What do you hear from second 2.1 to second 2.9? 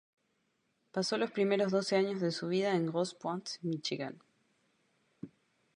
de su vida en